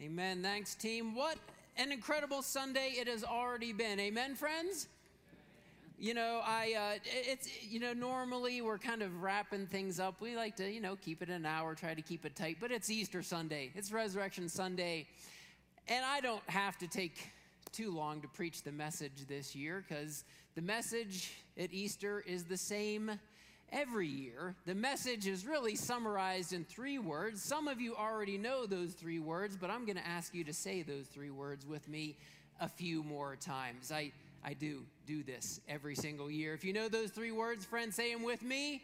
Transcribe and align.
Amen. 0.00 0.44
Thanks, 0.44 0.76
team. 0.76 1.12
What 1.12 1.38
an 1.76 1.90
incredible 1.90 2.40
Sunday 2.40 2.92
it 2.98 3.08
has 3.08 3.24
already 3.24 3.72
been. 3.72 3.98
Amen, 3.98 4.36
friends. 4.36 4.86
You 5.98 6.14
know, 6.14 6.40
I 6.46 6.96
uh, 6.96 6.98
it's 7.04 7.48
you 7.64 7.80
know 7.80 7.92
normally 7.92 8.62
we're 8.62 8.78
kind 8.78 9.02
of 9.02 9.22
wrapping 9.22 9.66
things 9.66 9.98
up. 9.98 10.20
We 10.20 10.36
like 10.36 10.54
to 10.58 10.70
you 10.70 10.80
know 10.80 10.94
keep 10.94 11.20
it 11.20 11.30
an 11.30 11.44
hour, 11.44 11.74
try 11.74 11.94
to 11.94 12.02
keep 12.02 12.24
it 12.24 12.36
tight. 12.36 12.58
But 12.60 12.70
it's 12.70 12.88
Easter 12.88 13.24
Sunday. 13.24 13.72
It's 13.74 13.90
Resurrection 13.90 14.48
Sunday, 14.48 15.08
and 15.88 16.04
I 16.04 16.20
don't 16.20 16.48
have 16.48 16.78
to 16.78 16.86
take 16.86 17.32
too 17.72 17.90
long 17.90 18.20
to 18.20 18.28
preach 18.28 18.62
the 18.62 18.70
message 18.70 19.26
this 19.26 19.56
year 19.56 19.84
because 19.88 20.22
the 20.54 20.62
message 20.62 21.32
at 21.58 21.72
Easter 21.72 22.22
is 22.24 22.44
the 22.44 22.56
same 22.56 23.18
every 23.72 24.06
year. 24.06 24.54
The 24.66 24.74
message 24.74 25.26
is 25.26 25.46
really 25.46 25.74
summarized 25.74 26.52
in 26.52 26.64
three 26.64 26.98
words. 26.98 27.42
Some 27.42 27.68
of 27.68 27.80
you 27.80 27.94
already 27.96 28.38
know 28.38 28.66
those 28.66 28.92
three 28.92 29.18
words, 29.18 29.56
but 29.56 29.70
I'm 29.70 29.84
going 29.84 29.96
to 29.96 30.06
ask 30.06 30.34
you 30.34 30.44
to 30.44 30.52
say 30.52 30.82
those 30.82 31.06
three 31.06 31.30
words 31.30 31.66
with 31.66 31.88
me 31.88 32.16
a 32.60 32.68
few 32.68 33.02
more 33.02 33.36
times. 33.36 33.92
I, 33.92 34.12
I 34.44 34.54
do 34.54 34.82
do 35.06 35.22
this 35.22 35.60
every 35.68 35.94
single 35.94 36.30
year. 36.30 36.54
If 36.54 36.64
you 36.64 36.72
know 36.72 36.88
those 36.88 37.10
three 37.10 37.32
words, 37.32 37.64
friends, 37.64 37.96
say 37.96 38.12
them 38.12 38.22
with 38.22 38.42
me. 38.42 38.82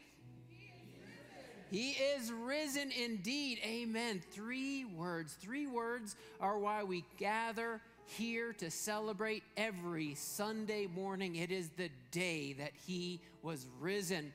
He 1.70 1.92
is 1.92 2.30
risen 2.30 2.92
indeed. 2.92 3.58
Amen. 3.64 4.22
Three 4.30 4.84
words. 4.84 5.32
Three 5.32 5.66
words 5.66 6.14
are 6.40 6.58
why 6.58 6.84
we 6.84 7.04
gather 7.18 7.80
here 8.06 8.52
to 8.54 8.70
celebrate 8.70 9.42
every 9.56 10.14
Sunday 10.14 10.86
morning. 10.86 11.36
It 11.36 11.50
is 11.50 11.70
the 11.70 11.88
day 12.10 12.52
that 12.54 12.72
He 12.86 13.20
was 13.42 13.66
risen. 13.80 14.32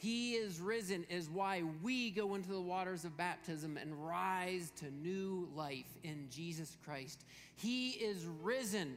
He 0.00 0.32
is 0.32 0.60
risen 0.60 1.04
is 1.10 1.28
why 1.28 1.62
we 1.82 2.10
go 2.10 2.34
into 2.34 2.48
the 2.48 2.60
waters 2.60 3.04
of 3.04 3.18
baptism 3.18 3.76
and 3.76 3.94
rise 4.06 4.72
to 4.76 4.90
new 4.90 5.46
life 5.54 5.98
in 6.02 6.26
Jesus 6.30 6.78
Christ. 6.82 7.26
He 7.56 7.90
is 7.90 8.24
risen 8.42 8.94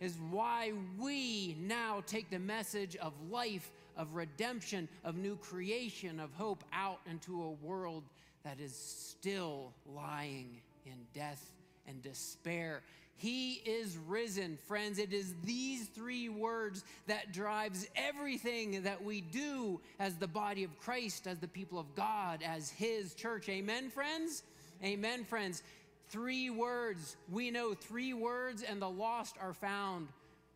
is 0.00 0.16
why 0.30 0.72
we 0.98 1.58
now 1.60 2.02
take 2.06 2.30
the 2.30 2.38
message 2.38 2.96
of 2.96 3.12
life, 3.30 3.70
of 3.98 4.14
redemption, 4.14 4.88
of 5.04 5.16
new 5.18 5.36
creation, 5.36 6.18
of 6.18 6.32
hope 6.32 6.64
out 6.72 7.00
into 7.04 7.42
a 7.42 7.50
world 7.62 8.04
that 8.42 8.58
is 8.58 8.74
still 8.74 9.74
lying 9.94 10.62
in 10.86 10.94
death 11.12 11.52
and 11.86 12.00
despair. 12.00 12.80
He 13.20 13.60
is 13.66 13.98
risen, 14.08 14.56
friends. 14.66 14.98
It 14.98 15.12
is 15.12 15.34
these 15.44 15.88
three 15.88 16.30
words 16.30 16.84
that 17.06 17.34
drives 17.34 17.86
everything 17.94 18.82
that 18.84 19.04
we 19.04 19.20
do 19.20 19.78
as 19.98 20.16
the 20.16 20.26
body 20.26 20.64
of 20.64 20.78
Christ, 20.78 21.26
as 21.26 21.38
the 21.38 21.46
people 21.46 21.78
of 21.78 21.94
God, 21.94 22.42
as 22.42 22.70
his 22.70 23.12
church. 23.12 23.46
Amen, 23.50 23.90
friends. 23.90 24.42
Amen, 24.82 25.26
friends. 25.26 25.62
Three 26.08 26.48
words. 26.48 27.18
We 27.30 27.50
know 27.50 27.74
three 27.74 28.14
words 28.14 28.62
and 28.62 28.80
the 28.80 28.88
lost 28.88 29.36
are 29.38 29.52
found. 29.52 30.08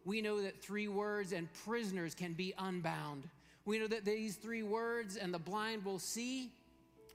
We 0.07 0.23
know 0.23 0.41
that 0.41 0.63
three 0.63 0.89
words 0.89 1.33
and 1.33 1.53
prisoners 1.67 2.15
can 2.15 2.33
be 2.33 2.55
unbound. 2.59 3.29
We 3.67 3.79
know 3.79 3.89
that 3.89 4.07
these 4.07 4.37
three 4.37 4.63
words 4.63 5.17
and 5.17 5.35
the 5.35 5.39
blind 5.39 5.85
will 5.85 5.99
see. 5.99 6.51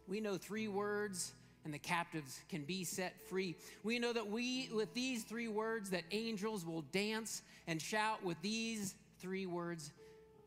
We 0.08 0.22
know 0.22 0.38
three 0.38 0.67
words 0.67 1.34
and 1.70 1.73
the 1.75 1.78
captives 1.78 2.42
can 2.50 2.64
be 2.64 2.84
set 2.84 3.14
free. 3.30 3.56
We 3.84 4.00
know 4.00 4.12
that 4.12 4.28
we, 4.28 4.72
with 4.73 4.92
these 4.95 5.23
three 5.23 5.48
words, 5.48 5.92
that 5.92 6.02
angels 6.09 6.66
will 6.66 6.81
dance 6.92 7.44
and 7.67 7.80
shout. 7.80 8.25
With 8.25 8.42
these 8.42 8.95
three 9.20 9.45
words, 9.45 9.92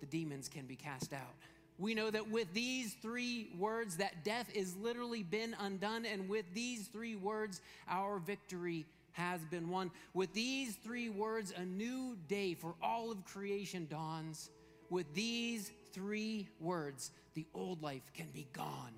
the 0.00 0.06
demons 0.06 0.48
can 0.48 0.66
be 0.66 0.74
cast 0.74 1.12
out. 1.12 1.34
We 1.78 1.94
know 1.94 2.10
that 2.10 2.28
with 2.28 2.52
these 2.52 2.94
three 2.94 3.50
words, 3.56 3.98
that 3.98 4.24
death 4.24 4.50
is 4.52 4.74
literally 4.78 5.22
been 5.22 5.54
undone, 5.60 6.06
and 6.06 6.28
with 6.28 6.44
these 6.54 6.88
three 6.88 7.14
words, 7.14 7.60
our 7.88 8.18
victory 8.18 8.84
has 9.12 9.44
been 9.44 9.68
won. 9.68 9.92
With 10.14 10.32
these 10.32 10.74
three 10.74 11.08
words, 11.08 11.54
a 11.56 11.64
new 11.64 12.18
day 12.26 12.54
for 12.54 12.74
all 12.82 13.12
of 13.12 13.24
creation 13.24 13.86
dawns. 13.88 14.50
With 14.90 15.14
these 15.14 15.70
three 15.92 16.48
words, 16.58 17.12
the 17.34 17.46
old 17.54 17.80
life 17.80 18.10
can 18.12 18.26
be 18.34 18.48
gone 18.52 18.92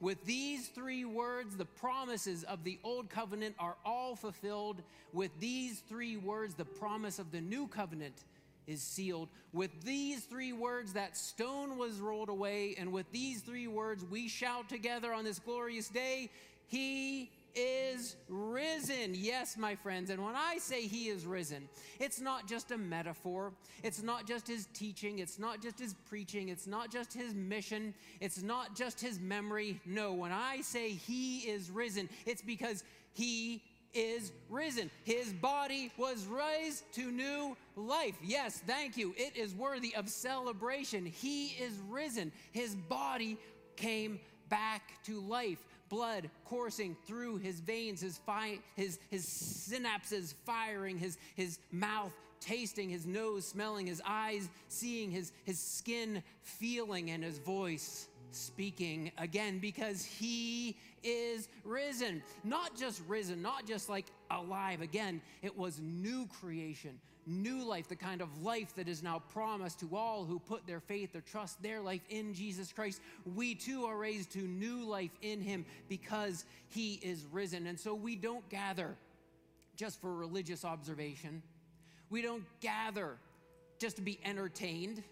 with 0.00 0.24
these 0.24 0.68
three 0.68 1.04
words, 1.04 1.56
the 1.56 1.66
promises 1.66 2.42
of 2.44 2.64
the 2.64 2.78
old 2.82 3.10
covenant 3.10 3.54
are 3.58 3.76
all 3.84 4.16
fulfilled. 4.16 4.82
With 5.12 5.30
these 5.40 5.80
three 5.88 6.16
words, 6.16 6.54
the 6.54 6.64
promise 6.64 7.18
of 7.18 7.32
the 7.32 7.40
new 7.40 7.66
covenant 7.66 8.24
is 8.66 8.80
sealed. 8.82 9.28
With 9.52 9.82
these 9.84 10.24
three 10.24 10.52
words, 10.52 10.94
that 10.94 11.16
stone 11.16 11.76
was 11.76 12.00
rolled 12.00 12.30
away. 12.30 12.76
And 12.78 12.92
with 12.92 13.10
these 13.12 13.42
three 13.42 13.66
words, 13.66 14.04
we 14.10 14.28
shout 14.28 14.68
together 14.68 15.12
on 15.12 15.24
this 15.24 15.38
glorious 15.38 15.88
day, 15.88 16.30
He 16.68 17.30
is 17.54 18.16
risen. 18.28 19.14
Yes, 19.14 19.56
my 19.56 19.74
friends. 19.74 20.10
And 20.10 20.24
when 20.24 20.34
I 20.36 20.58
say 20.58 20.82
he 20.82 21.08
is 21.08 21.26
risen, 21.26 21.68
it's 21.98 22.20
not 22.20 22.48
just 22.48 22.70
a 22.70 22.78
metaphor. 22.78 23.52
It's 23.82 24.02
not 24.02 24.26
just 24.26 24.46
his 24.46 24.66
teaching. 24.72 25.18
It's 25.18 25.38
not 25.38 25.62
just 25.62 25.78
his 25.78 25.94
preaching. 26.08 26.48
It's 26.48 26.66
not 26.66 26.90
just 26.90 27.12
his 27.12 27.34
mission. 27.34 27.94
It's 28.20 28.42
not 28.42 28.76
just 28.76 29.00
his 29.00 29.18
memory. 29.20 29.80
No, 29.84 30.12
when 30.12 30.32
I 30.32 30.60
say 30.60 30.90
he 30.90 31.40
is 31.40 31.70
risen, 31.70 32.08
it's 32.26 32.42
because 32.42 32.84
he 33.12 33.62
is 33.92 34.32
risen. 34.48 34.90
His 35.04 35.32
body 35.32 35.90
was 35.96 36.26
raised 36.26 36.84
to 36.94 37.10
new 37.10 37.56
life. 37.76 38.14
Yes, 38.22 38.62
thank 38.66 38.96
you. 38.96 39.14
It 39.16 39.36
is 39.36 39.54
worthy 39.54 39.94
of 39.94 40.08
celebration. 40.08 41.06
He 41.06 41.48
is 41.48 41.74
risen. 41.88 42.32
His 42.52 42.74
body 42.74 43.38
came 43.76 44.20
back 44.48 45.02
to 45.04 45.20
life 45.20 45.64
blood 45.90 46.30
coursing 46.46 46.96
through 47.06 47.36
his 47.38 47.60
veins, 47.60 48.00
his, 48.00 48.16
fi- 48.18 48.60
his, 48.76 48.98
his 49.10 49.26
synapses 49.26 50.32
firing, 50.46 50.96
his, 50.96 51.18
his 51.34 51.58
mouth 51.70 52.14
tasting, 52.40 52.88
his 52.88 53.04
nose 53.04 53.46
smelling, 53.46 53.86
his 53.86 54.00
eyes 54.06 54.48
seeing, 54.68 55.10
his, 55.10 55.32
his 55.44 55.58
skin 55.58 56.22
feeling, 56.42 57.10
and 57.10 57.22
his 57.22 57.38
voice 57.38 58.08
speaking 58.32 59.10
again 59.18 59.58
because 59.58 60.04
he 60.04 60.76
is 61.02 61.48
risen. 61.64 62.22
Not 62.44 62.76
just 62.76 63.02
risen, 63.06 63.42
not 63.42 63.66
just 63.66 63.88
like 63.88 64.06
alive 64.30 64.80
again, 64.80 65.20
it 65.42 65.56
was 65.56 65.80
new 65.80 66.26
creation, 66.40 66.98
new 67.26 67.64
life, 67.64 67.88
the 67.88 67.96
kind 67.96 68.20
of 68.20 68.42
life 68.42 68.74
that 68.74 68.88
is 68.88 69.02
now 69.02 69.22
promised 69.32 69.80
to 69.80 69.96
all 69.96 70.24
who 70.24 70.38
put 70.38 70.66
their 70.66 70.80
faith, 70.80 71.12
their 71.12 71.22
trust, 71.22 71.62
their 71.62 71.80
life 71.80 72.02
in 72.08 72.34
Jesus 72.34 72.72
Christ. 72.72 73.00
We 73.34 73.54
too 73.54 73.84
are 73.84 73.96
raised 73.96 74.32
to 74.32 74.40
new 74.40 74.84
life 74.84 75.12
in 75.22 75.40
him 75.40 75.64
because 75.88 76.44
he 76.68 76.94
is 77.02 77.26
risen. 77.30 77.66
And 77.66 77.78
so 77.78 77.94
we 77.94 78.16
don't 78.16 78.48
gather 78.48 78.96
just 79.76 80.00
for 80.00 80.14
religious 80.14 80.64
observation. 80.64 81.42
We 82.10 82.22
don't 82.22 82.44
gather 82.60 83.16
just 83.78 83.96
to 83.96 84.02
be 84.02 84.18
entertained. 84.24 85.02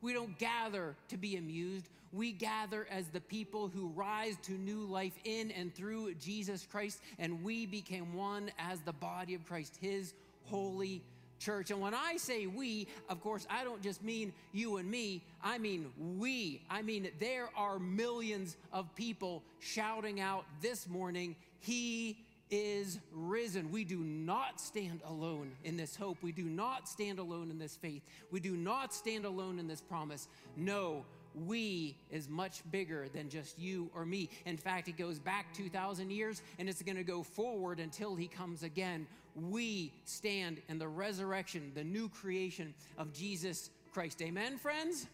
We 0.00 0.12
don't 0.12 0.38
gather 0.38 0.96
to 1.08 1.16
be 1.16 1.36
amused. 1.36 1.88
We 2.12 2.32
gather 2.32 2.86
as 2.90 3.08
the 3.08 3.20
people 3.20 3.68
who 3.68 3.88
rise 3.88 4.36
to 4.44 4.52
new 4.52 4.84
life 4.84 5.12
in 5.24 5.50
and 5.50 5.74
through 5.74 6.14
Jesus 6.14 6.66
Christ, 6.70 7.00
and 7.18 7.42
we 7.42 7.66
became 7.66 8.14
one 8.14 8.50
as 8.58 8.80
the 8.80 8.92
body 8.92 9.34
of 9.34 9.44
Christ, 9.44 9.76
his 9.80 10.14
holy 10.44 11.02
church. 11.38 11.70
And 11.70 11.80
when 11.80 11.94
I 11.94 12.16
say 12.16 12.46
we, 12.46 12.88
of 13.08 13.20
course, 13.20 13.46
I 13.50 13.64
don't 13.64 13.82
just 13.82 14.02
mean 14.02 14.32
you 14.52 14.76
and 14.76 14.90
me, 14.90 15.22
I 15.42 15.58
mean 15.58 15.90
we. 16.18 16.62
I 16.70 16.82
mean, 16.82 17.08
there 17.18 17.48
are 17.56 17.78
millions 17.78 18.56
of 18.72 18.94
people 18.94 19.42
shouting 19.58 20.20
out 20.20 20.44
this 20.60 20.88
morning, 20.88 21.36
He 21.60 22.18
is 22.50 23.00
risen. 23.12 23.70
We 23.72 23.84
do 23.84 23.98
not 23.98 24.60
stand 24.60 25.00
alone 25.04 25.50
in 25.64 25.76
this 25.76 25.96
hope. 25.96 26.18
We 26.22 26.32
do 26.32 26.44
not 26.44 26.88
stand 26.88 27.18
alone 27.18 27.50
in 27.50 27.58
this 27.58 27.76
faith. 27.76 28.02
We 28.30 28.40
do 28.40 28.56
not 28.56 28.94
stand 28.94 29.24
alone 29.24 29.58
in 29.58 29.66
this 29.66 29.80
promise. 29.80 30.28
No, 30.56 31.04
we 31.46 31.96
is 32.10 32.28
much 32.28 32.62
bigger 32.70 33.08
than 33.12 33.28
just 33.28 33.58
you 33.58 33.90
or 33.94 34.06
me. 34.06 34.30
In 34.46 34.56
fact, 34.56 34.88
it 34.88 34.96
goes 34.96 35.18
back 35.18 35.52
2,000 35.54 36.10
years 36.10 36.42
and 36.58 36.68
it's 36.68 36.82
going 36.82 36.96
to 36.96 37.04
go 37.04 37.22
forward 37.22 37.80
until 37.80 38.14
he 38.14 38.26
comes 38.26 38.62
again. 38.62 39.06
We 39.36 39.92
stand 40.04 40.62
in 40.68 40.78
the 40.78 40.88
resurrection, 40.88 41.72
the 41.74 41.84
new 41.84 42.08
creation 42.08 42.74
of 42.96 43.12
Jesus 43.12 43.70
Christ. 43.92 44.22
Amen, 44.22 44.56
friends? 44.56 45.06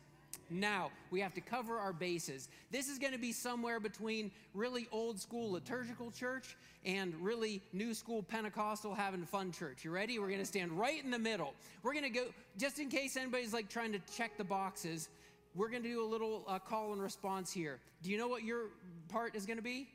Now, 0.51 0.91
we 1.11 1.21
have 1.21 1.35
to 1.35 1.41
cover 1.41 1.79
our 1.79 1.93
bases. 1.93 2.49
This 2.71 2.89
is 2.89 2.99
going 2.99 3.13
to 3.13 3.19
be 3.19 3.33
somewhere 3.33 3.81
between 3.81 4.31
really 4.55 4.87
old 4.93 5.21
school 5.21 5.53
liturgical 5.53 6.11
church 6.11 6.57
and 6.85 7.15
really 7.17 7.63
new 7.73 7.95
school 7.95 8.23
Pentecostal 8.23 8.95
having 8.95 9.25
fun 9.25 9.51
church. 9.51 9.85
You 9.85 9.91
ready? 9.91 10.19
We're 10.19 10.29
going 10.29 10.41
to 10.41 10.45
stand 10.47 10.73
right 10.73 11.03
in 11.03 11.11
the 11.11 11.19
middle. 11.19 11.55
We're 11.83 11.95
going 11.95 12.05
to 12.05 12.11
go, 12.11 12.25
just 12.59 12.79
in 12.79 12.89
case 12.89 13.17
anybody's 13.17 13.53
like 13.53 13.69
trying 13.69 13.93
to 13.93 14.01
check 14.15 14.37
the 14.37 14.45
boxes, 14.45 15.09
we're 15.55 15.69
going 15.69 15.83
to 15.83 15.89
do 15.89 16.05
a 16.05 16.07
little 16.07 16.45
uh, 16.47 16.59
call 16.59 16.93
and 16.93 17.03
response 17.03 17.53
here. 17.53 17.79
Do 18.03 18.11
you 18.11 18.19
know 18.19 18.29
what 18.29 18.43
your 18.43 18.67
part 19.09 19.35
is 19.35 19.47
going 19.47 19.59
to 19.59 19.63
be? 19.63 19.89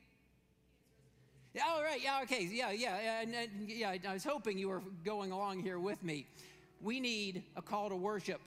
All 1.68 1.84
right. 1.84 2.02
Yeah. 2.02 2.20
Okay. 2.24 2.44
Yeah. 2.52 2.72
Yeah. 2.72 3.22
And, 3.22 3.34
and, 3.34 3.50
yeah. 3.70 3.96
I 4.08 4.14
was 4.14 4.24
hoping 4.24 4.58
you 4.58 4.70
were 4.70 4.82
going 5.04 5.32
along 5.32 5.62
here 5.62 5.80
with 5.80 6.04
me. 6.04 6.28
We 6.82 7.00
need 7.00 7.44
a 7.56 7.62
call 7.62 7.90
to 7.90 7.96
worship. 7.96 8.42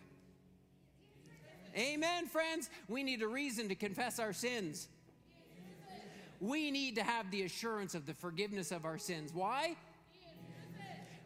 Amen, 1.77 2.27
friends. 2.27 2.69
We 2.89 3.03
need 3.03 3.23
a 3.23 3.29
reason 3.29 3.69
to 3.69 3.75
confess 3.75 4.19
our 4.19 4.33
sins. 4.33 4.89
we 6.41 6.71
need 6.71 6.97
to 6.97 7.03
have 7.03 7.31
the 7.31 7.43
assurance 7.43 7.95
of 7.95 8.07
the 8.07 8.15
forgiveness 8.15 8.73
of 8.73 8.85
our 8.85 8.99
sins. 8.99 9.31
Why? 9.33 9.77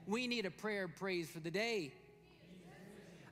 We 0.06 0.26
need 0.26 0.44
a 0.44 0.50
prayer 0.50 0.84
of 0.84 0.96
praise 0.96 1.30
for 1.30 1.40
the 1.40 1.50
day. 1.50 1.92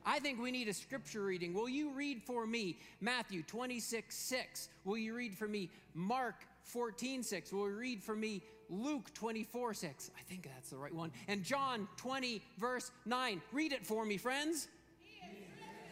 I 0.05 0.19
think 0.19 0.41
we 0.41 0.51
need 0.51 0.67
a 0.67 0.73
scripture 0.73 1.23
reading. 1.23 1.53
Will 1.53 1.69
you 1.69 1.91
read 1.91 2.23
for 2.23 2.45
me 2.45 2.77
Matthew 2.99 3.43
26, 3.43 4.15
6? 4.15 4.69
Will 4.83 4.97
you 4.97 5.15
read 5.15 5.37
for 5.37 5.47
me 5.47 5.69
Mark 5.93 6.45
14, 6.63 7.23
6? 7.23 7.51
Will 7.51 7.67
read 7.67 8.01
for 8.01 8.15
me 8.15 8.41
Luke 8.69 9.13
24, 9.13 9.73
6? 9.73 10.11
I 10.17 10.21
think 10.23 10.43
that's 10.43 10.69
the 10.69 10.77
right 10.77 10.93
one. 10.93 11.11
And 11.27 11.43
John 11.43 11.87
20, 11.97 12.41
verse 12.57 12.91
9. 13.05 13.41
Read 13.51 13.73
it 13.73 13.85
for 13.85 14.05
me, 14.05 14.17
friends. 14.17 14.67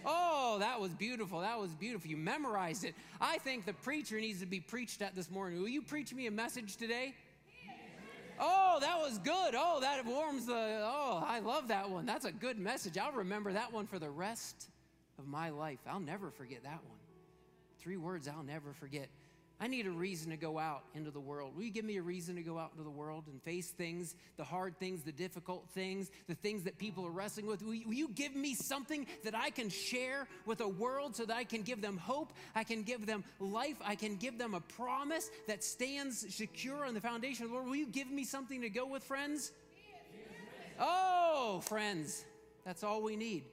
Oh, 0.03 0.57
that 0.59 0.79
was 0.79 0.91
beautiful. 0.91 1.41
That 1.41 1.59
was 1.59 1.73
beautiful. 1.73 2.09
You 2.09 2.17
memorized 2.17 2.83
it. 2.83 2.95
I 3.19 3.37
think 3.37 3.65
the 3.65 3.73
preacher 3.73 4.19
needs 4.19 4.39
to 4.39 4.47
be 4.47 4.59
preached 4.59 5.01
at 5.01 5.15
this 5.15 5.29
morning. 5.29 5.61
Will 5.61 5.69
you 5.69 5.81
preach 5.81 6.13
me 6.13 6.27
a 6.27 6.31
message 6.31 6.77
today? 6.77 7.13
Oh, 8.39 8.79
that 8.81 8.97
was 8.97 9.19
good. 9.19 9.53
Oh, 9.55 9.79
that 9.81 10.03
warms 10.03 10.47
the. 10.47 10.81
Oh, 10.83 11.23
I 11.25 11.39
love 11.39 11.67
that 11.67 11.89
one. 11.89 12.07
That's 12.07 12.25
a 12.25 12.31
good 12.31 12.57
message. 12.57 12.97
I'll 12.97 13.11
remember 13.11 13.53
that 13.53 13.71
one 13.71 13.85
for 13.85 13.99
the 13.99 14.09
rest 14.09 14.69
of 15.19 15.27
my 15.27 15.51
life. 15.51 15.79
I'll 15.87 15.99
never 15.99 16.31
forget 16.31 16.63
that 16.63 16.79
one. 16.87 16.97
Three 17.77 17.97
words 17.97 18.27
I'll 18.27 18.43
never 18.43 18.73
forget. 18.73 19.09
I 19.63 19.67
need 19.67 19.85
a 19.85 19.91
reason 19.91 20.31
to 20.31 20.37
go 20.37 20.57
out 20.57 20.85
into 20.95 21.11
the 21.11 21.19
world. 21.19 21.55
Will 21.55 21.61
you 21.61 21.69
give 21.69 21.85
me 21.85 21.97
a 21.97 22.01
reason 22.01 22.35
to 22.35 22.41
go 22.41 22.57
out 22.57 22.71
into 22.71 22.83
the 22.83 22.89
world 22.89 23.25
and 23.27 23.39
face 23.43 23.69
things, 23.69 24.15
the 24.35 24.43
hard 24.43 24.75
things, 24.79 25.03
the 25.03 25.11
difficult 25.11 25.69
things, 25.69 26.09
the 26.27 26.33
things 26.33 26.63
that 26.63 26.79
people 26.79 27.05
are 27.05 27.11
wrestling 27.11 27.45
with? 27.45 27.61
Will 27.61 27.75
you, 27.75 27.85
will 27.85 27.93
you 27.93 28.07
give 28.07 28.35
me 28.35 28.55
something 28.55 29.05
that 29.23 29.35
I 29.35 29.51
can 29.51 29.69
share 29.69 30.27
with 30.47 30.61
a 30.61 30.67
world 30.67 31.15
so 31.15 31.25
that 31.25 31.37
I 31.37 31.43
can 31.43 31.61
give 31.61 31.79
them 31.79 31.97
hope? 31.97 32.33
I 32.55 32.63
can 32.63 32.81
give 32.81 33.05
them 33.05 33.23
life. 33.39 33.77
I 33.85 33.93
can 33.93 34.15
give 34.15 34.39
them 34.39 34.55
a 34.55 34.61
promise 34.61 35.29
that 35.47 35.63
stands 35.63 36.33
secure 36.33 36.83
on 36.83 36.95
the 36.95 37.01
foundation 37.01 37.43
of 37.43 37.51
the 37.51 37.55
Lord. 37.55 37.67
Will 37.67 37.75
you 37.75 37.85
give 37.87 38.09
me 38.09 38.23
something 38.23 38.61
to 38.61 38.69
go 38.69 38.87
with, 38.87 39.03
friends? 39.03 39.51
Oh, 40.79 41.61
friends, 41.65 42.25
that's 42.65 42.83
all 42.83 43.03
we 43.03 43.15
need. 43.15 43.43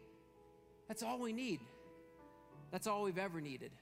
That's 0.89 1.03
all 1.03 1.19
we 1.19 1.35
need. 1.35 1.61
That's 2.71 2.87
all 2.87 3.03
we've 3.03 3.19
ever 3.19 3.43
needed. 3.43 3.73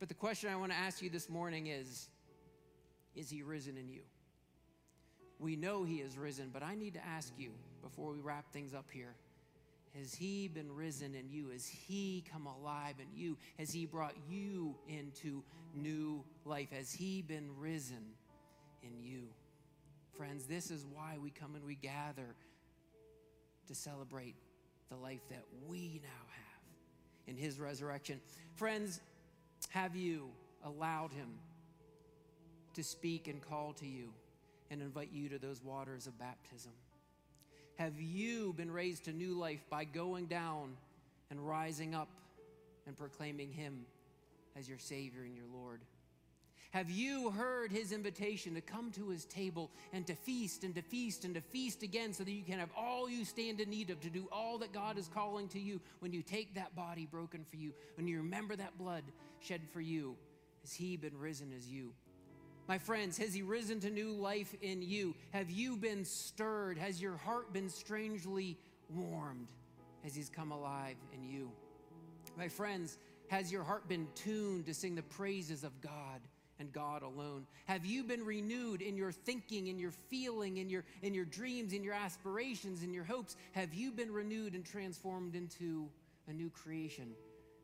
But 0.00 0.08
the 0.08 0.14
question 0.14 0.50
I 0.50 0.56
want 0.56 0.72
to 0.72 0.78
ask 0.78 1.02
you 1.02 1.10
this 1.10 1.28
morning 1.28 1.66
is 1.66 2.08
Is 3.14 3.30
he 3.30 3.42
risen 3.42 3.76
in 3.76 3.88
you? 3.88 4.00
We 5.38 5.56
know 5.56 5.84
he 5.84 5.96
is 5.96 6.18
risen, 6.18 6.50
but 6.52 6.62
I 6.62 6.74
need 6.74 6.94
to 6.94 7.06
ask 7.06 7.32
you 7.38 7.50
before 7.82 8.12
we 8.12 8.18
wrap 8.18 8.50
things 8.50 8.74
up 8.74 8.86
here 8.90 9.14
Has 9.94 10.14
he 10.14 10.48
been 10.48 10.74
risen 10.74 11.14
in 11.14 11.28
you? 11.28 11.50
Has 11.50 11.68
he 11.68 12.24
come 12.32 12.46
alive 12.46 12.94
in 12.98 13.14
you? 13.14 13.36
Has 13.58 13.70
he 13.70 13.84
brought 13.84 14.14
you 14.28 14.74
into 14.88 15.44
new 15.74 16.24
life? 16.46 16.70
Has 16.72 16.90
he 16.90 17.20
been 17.20 17.50
risen 17.58 18.14
in 18.82 18.98
you? 18.98 19.28
Friends, 20.16 20.46
this 20.46 20.70
is 20.70 20.86
why 20.86 21.18
we 21.22 21.30
come 21.30 21.54
and 21.54 21.64
we 21.64 21.74
gather 21.74 22.34
to 23.68 23.74
celebrate 23.74 24.34
the 24.88 24.96
life 24.96 25.20
that 25.28 25.44
we 25.68 26.00
now 26.02 26.26
have 26.28 27.26
in 27.26 27.36
his 27.36 27.60
resurrection. 27.60 28.20
Friends, 28.54 29.00
have 29.68 29.94
you 29.94 30.28
allowed 30.64 31.12
him 31.12 31.28
to 32.74 32.82
speak 32.82 33.28
and 33.28 33.40
call 33.40 33.72
to 33.74 33.86
you 33.86 34.08
and 34.70 34.82
invite 34.82 35.10
you 35.12 35.28
to 35.28 35.38
those 35.38 35.62
waters 35.62 36.06
of 36.06 36.18
baptism? 36.18 36.72
Have 37.76 38.00
you 38.00 38.52
been 38.52 38.70
raised 38.70 39.04
to 39.04 39.12
new 39.12 39.32
life 39.32 39.64
by 39.70 39.84
going 39.84 40.26
down 40.26 40.76
and 41.30 41.40
rising 41.40 41.94
up 41.94 42.08
and 42.86 42.96
proclaiming 42.96 43.52
him 43.52 43.86
as 44.56 44.68
your 44.68 44.78
Savior 44.78 45.22
and 45.22 45.34
your 45.34 45.46
Lord? 45.52 45.80
Have 46.70 46.88
you 46.88 47.30
heard 47.30 47.72
his 47.72 47.90
invitation 47.90 48.54
to 48.54 48.60
come 48.60 48.92
to 48.92 49.08
his 49.08 49.24
table 49.24 49.70
and 49.92 50.06
to 50.06 50.14
feast 50.14 50.62
and 50.62 50.72
to 50.76 50.82
feast 50.82 51.24
and 51.24 51.34
to 51.34 51.40
feast 51.40 51.82
again 51.82 52.12
so 52.12 52.22
that 52.22 52.30
you 52.30 52.44
can 52.44 52.60
have 52.60 52.70
all 52.76 53.10
you 53.10 53.24
stand 53.24 53.60
in 53.60 53.68
need 53.70 53.90
of 53.90 54.00
to 54.02 54.10
do 54.10 54.28
all 54.30 54.56
that 54.58 54.72
God 54.72 54.96
is 54.96 55.08
calling 55.08 55.48
to 55.48 55.58
you 55.58 55.80
when 55.98 56.12
you 56.12 56.22
take 56.22 56.54
that 56.54 56.76
body 56.76 57.06
broken 57.10 57.44
for 57.50 57.56
you, 57.56 57.72
when 57.96 58.06
you 58.06 58.18
remember 58.18 58.54
that 58.54 58.78
blood 58.78 59.02
shed 59.40 59.62
for 59.72 59.80
you? 59.80 60.16
Has 60.62 60.72
he 60.72 60.96
been 60.96 61.18
risen 61.18 61.52
as 61.56 61.66
you? 61.66 61.92
My 62.68 62.78
friends, 62.78 63.18
has 63.18 63.34
he 63.34 63.42
risen 63.42 63.80
to 63.80 63.90
new 63.90 64.12
life 64.12 64.54
in 64.62 64.80
you? 64.80 65.16
Have 65.32 65.50
you 65.50 65.76
been 65.76 66.04
stirred? 66.04 66.78
Has 66.78 67.02
your 67.02 67.16
heart 67.16 67.52
been 67.52 67.68
strangely 67.68 68.56
warmed 68.94 69.48
as 70.06 70.14
he's 70.14 70.28
come 70.28 70.52
alive 70.52 70.94
in 71.12 71.24
you? 71.24 71.50
My 72.38 72.46
friends, 72.46 72.96
has 73.26 73.50
your 73.50 73.64
heart 73.64 73.88
been 73.88 74.06
tuned 74.14 74.66
to 74.66 74.74
sing 74.74 74.94
the 74.94 75.02
praises 75.02 75.64
of 75.64 75.80
God? 75.80 76.20
And 76.60 76.72
God 76.72 77.02
alone? 77.02 77.46
Have 77.64 77.84
you 77.84 78.04
been 78.04 78.24
renewed 78.24 78.82
in 78.82 78.96
your 78.96 79.10
thinking, 79.10 79.66
in 79.66 79.78
your 79.78 79.90
feeling, 80.10 80.58
in 80.58 80.68
your, 80.68 80.84
in 81.02 81.14
your 81.14 81.24
dreams, 81.24 81.72
in 81.72 81.82
your 81.82 81.94
aspirations, 81.94 82.84
in 82.84 82.92
your 82.92 83.04
hopes? 83.04 83.36
Have 83.52 83.74
you 83.74 83.90
been 83.90 84.12
renewed 84.12 84.54
and 84.54 84.64
transformed 84.64 85.34
into 85.34 85.88
a 86.28 86.32
new 86.32 86.50
creation 86.50 87.08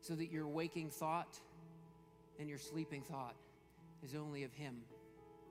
so 0.01 0.15
that 0.15 0.31
your 0.31 0.47
waking 0.47 0.89
thought 0.89 1.39
and 2.39 2.49
your 2.49 2.57
sleeping 2.57 3.03
thought 3.03 3.35
is 4.03 4.15
only 4.15 4.43
of 4.43 4.51
Him 4.51 4.75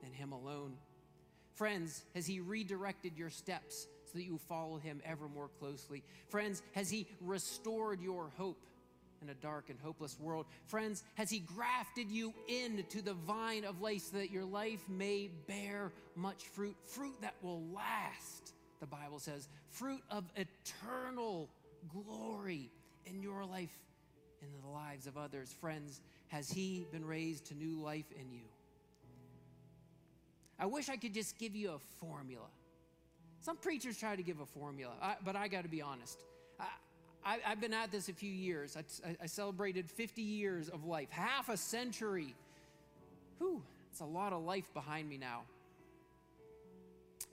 and 0.05 0.13
Him 0.13 0.33
alone? 0.33 0.75
Friends, 1.55 2.03
has 2.15 2.27
He 2.27 2.41
redirected 2.41 3.17
your 3.17 3.31
steps 3.31 3.87
so 4.07 4.19
that 4.19 4.25
you 4.25 4.39
follow 4.49 4.79
Him 4.79 5.01
ever 5.05 5.29
more 5.29 5.49
closely? 5.61 6.03
Friends, 6.29 6.63
has 6.73 6.91
He 6.91 7.07
restored 7.21 8.01
your 8.01 8.31
hope? 8.37 8.59
In 9.23 9.31
a 9.31 9.35
dark 9.35 9.71
and 9.71 9.79
hopeless 9.81 10.19
world. 10.21 10.47
Friends, 10.67 11.03
has 11.15 11.31
He 11.31 11.41
grafted 11.41 12.11
you 12.11 12.33
into 12.49 13.03
the 13.03 13.15
vine 13.15 13.65
of 13.65 13.81
life 13.81 14.03
so 14.03 14.19
that 14.19 14.31
your 14.31 14.45
life 14.45 14.81
may 14.89 15.31
bear 15.47 15.93
much 16.15 16.45
fruit? 16.45 16.77
Fruit 16.85 17.15
that 17.23 17.35
will 17.43 17.63
last, 17.75 18.53
the 18.81 18.87
Bible 18.87 19.19
says. 19.19 19.49
Fruit 19.71 20.03
of 20.11 20.25
eternal 20.37 21.49
glory 21.93 22.71
in 23.07 23.23
your 23.23 23.45
life 23.45 23.77
and 24.43 24.51
in 24.55 24.61
the 24.63 24.75
lives 24.75 25.07
of 25.07 25.17
others. 25.17 25.53
Friends, 25.61 26.01
has 26.29 26.51
He 26.51 26.87
been 26.93 27.05
raised 27.05 27.47
to 27.47 27.55
new 27.55 27.81
life 27.81 28.11
in 28.13 28.31
you? 28.33 28.45
I 30.59 30.67
wish 30.67 30.89
I 30.89 30.97
could 30.97 31.13
just 31.13 31.39
give 31.39 31.55
you 31.55 31.73
a 31.73 31.79
formula. 32.01 32.47
Some 33.43 33.59
preachers 33.59 33.99
try 33.99 34.17
to 34.17 34.23
give 34.23 34.41
a 34.41 34.47
formula, 34.47 34.93
but 35.25 35.37
I 35.37 35.49
got 35.49 35.63
to 35.63 35.69
be 35.69 35.83
honest. 35.83 36.19
I, 37.27 37.39
have 37.43 37.61
been 37.61 37.75
at 37.75 37.91
this 37.91 38.09
a 38.09 38.13
few 38.13 38.31
years. 38.31 38.77
I, 38.77 39.17
I, 39.21 39.27
celebrated 39.27 39.91
50 39.91 40.23
years 40.23 40.69
of 40.69 40.85
life, 40.85 41.11
half 41.11 41.49
a 41.49 41.57
century. 41.57 42.35
Whew, 43.39 43.61
it's 43.91 44.01
a 44.01 44.05
lot 44.05 44.33
of 44.33 44.45
life 44.45 44.73
behind 44.73 45.09
me 45.09 45.19
now. 45.19 45.43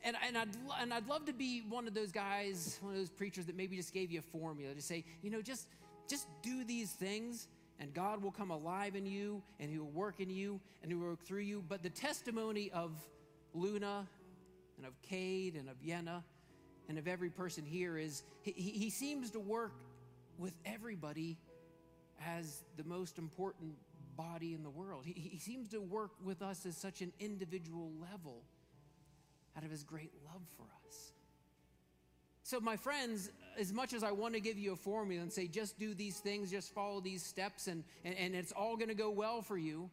And, 0.04 0.18
and, 0.26 0.36
I'd, 0.36 0.50
and 0.82 0.94
I'd 0.94 1.08
love 1.08 1.26
to 1.26 1.34
be 1.34 1.62
one 1.70 1.88
of 1.88 1.94
those 1.94 2.12
guys, 2.12 2.80
one 2.82 2.94
of 2.94 2.98
those 2.98 3.10
preachers 3.10 3.46
that 3.46 3.56
maybe 3.56 3.78
just 3.78 3.94
gave 3.94 4.12
you 4.12 4.20
a 4.20 4.24
formula 4.24 4.74
to 4.74 4.82
say, 4.82 5.06
you 5.22 5.30
know, 5.30 5.42
just, 5.42 5.68
just 6.10 6.28
do 6.42 6.64
these 6.64 6.92
things 6.92 7.48
and 7.80 7.94
God 7.94 8.22
will 8.22 8.32
come 8.32 8.50
alive 8.50 8.96
in 8.96 9.06
you 9.06 9.44
and 9.60 9.70
He 9.70 9.78
will 9.78 9.92
work 9.92 10.20
in 10.20 10.30
you 10.30 10.60
and 10.82 10.92
He 10.92 10.96
will 10.96 11.08
work 11.10 11.24
through 11.24 11.42
you. 11.42 11.64
But 11.70 11.84
the 11.84 11.90
testimony 11.90 12.72
of 12.74 12.92
Luna 13.54 14.08
and 14.78 14.88
of 14.88 15.00
Cade 15.04 15.56
and 15.56 15.70
of 15.70 15.76
Yenna 15.84 16.24
and 16.90 16.98
of 16.98 17.08
every 17.08 17.30
person 17.30 17.66
here 17.66 17.98
is 17.98 18.24
he, 18.42 18.52
he 18.52 18.90
seems 18.90 19.32
to 19.32 19.40
work 19.40 19.74
with 20.38 20.54
everybody 20.66 21.38
as 22.26 22.62
the 22.78 22.84
most 22.84 23.18
important 23.18 23.74
body 24.16 24.54
in 24.54 24.64
the 24.64 24.70
world. 24.70 25.04
He, 25.06 25.14
he 25.14 25.40
seems 25.40 25.70
to 25.70 25.80
work 25.80 26.12
with 26.24 26.42
us 26.42 26.66
as 26.66 26.78
such 26.78 27.02
an 27.02 27.12
individual 27.20 27.92
level 28.00 28.44
out 29.58 29.64
of 29.64 29.72
his 29.72 29.84
great 29.84 30.12
love 30.26 30.42
for 30.58 30.64
us. 30.88 31.12
So, 32.44 32.60
my 32.60 32.76
friends, 32.76 33.32
as 33.58 33.72
much 33.72 33.94
as 33.94 34.04
I 34.04 34.12
want 34.12 34.34
to 34.34 34.40
give 34.40 34.58
you 34.58 34.74
a 34.74 34.76
formula 34.76 35.24
and 35.24 35.32
say, 35.32 35.48
just 35.48 35.80
do 35.80 35.94
these 35.94 36.20
things, 36.20 36.52
just 36.52 36.74
follow 36.74 37.00
these 37.00 37.24
steps, 37.24 37.68
and, 37.68 37.84
and, 38.04 38.16
and 38.18 38.36
it's 38.36 38.52
all 38.52 38.76
going 38.76 38.90
to 38.90 38.96
go 38.96 39.10
well 39.10 39.42
for 39.42 39.58
you, 39.58 39.90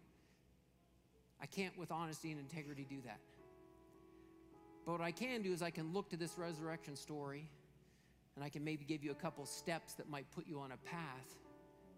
I 1.40 1.46
can't, 1.46 1.76
with 1.78 1.90
honesty 1.90 2.30
and 2.32 2.40
integrity, 2.40 2.86
do 2.88 2.98
that. 3.06 3.18
But 4.90 4.98
what 4.98 5.06
I 5.06 5.12
can 5.12 5.40
do 5.42 5.52
is 5.52 5.62
I 5.62 5.70
can 5.70 5.92
look 5.92 6.10
to 6.10 6.16
this 6.16 6.36
resurrection 6.36 6.96
story 6.96 7.48
and 8.34 8.44
I 8.44 8.48
can 8.48 8.64
maybe 8.64 8.84
give 8.84 9.04
you 9.04 9.12
a 9.12 9.14
couple 9.14 9.46
steps 9.46 9.94
that 9.94 10.10
might 10.10 10.28
put 10.32 10.48
you 10.48 10.58
on 10.58 10.72
a 10.72 10.76
path 10.78 11.36